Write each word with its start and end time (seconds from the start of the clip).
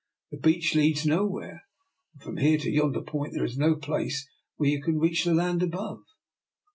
The 0.31 0.37
beach 0.39 0.73
leads 0.73 1.05
no 1.05 1.27
where, 1.27 1.61
and 2.13 2.23
from 2.23 2.37
here 2.37 2.57
to 2.57 2.71
yonder 2.71 3.03
point 3.03 3.33
there 3.35 3.45
is 3.45 3.55
no 3.55 3.75
place 3.75 4.27
where 4.55 4.69
you 4.69 4.81
can 4.81 4.97
reach 4.97 5.25
the 5.25 5.33
land 5.35 5.61
above." 5.61 6.01